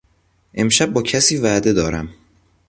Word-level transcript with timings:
امشب 0.53 0.93
با 0.93 1.01
کسی 1.01 1.37
وعده 1.37 1.73
دارم. 1.73 2.09